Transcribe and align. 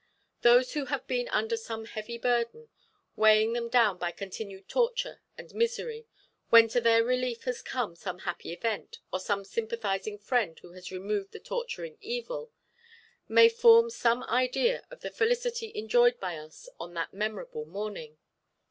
Those 0.41 0.73
who 0.73 0.85
have 0.85 1.05
been 1.05 1.27
under 1.27 1.55
some 1.55 1.85
heavy 1.85 2.17
burden, 2.17 2.69
weighing 3.15 3.53
them 3.53 3.69
down 3.69 3.99
by 3.99 4.09
continued 4.11 4.67
torture 4.67 5.21
and 5.37 5.53
misery, 5.53 6.07
when 6.49 6.67
to 6.69 6.81
their 6.81 7.03
relief 7.03 7.43
has 7.43 7.61
come 7.61 7.95
some 7.95 8.17
happy 8.25 8.51
event, 8.51 8.97
or 9.13 9.19
some 9.19 9.45
sympathising 9.45 10.17
friend 10.17 10.57
who 10.57 10.71
has 10.71 10.91
removed 10.91 11.33
the 11.33 11.39
torturing 11.39 11.99
evil, 12.01 12.51
may 13.27 13.47
form 13.47 13.91
some 13.91 14.23
idea 14.23 14.87
of 14.89 15.01
the 15.01 15.11
felicity 15.11 15.71
enjoyed 15.75 16.19
by 16.19 16.35
us 16.35 16.67
on 16.79 16.95
that 16.95 17.13
memorable 17.13 17.65
morning. 17.65 18.17